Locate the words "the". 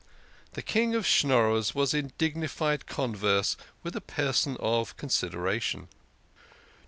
0.53-0.63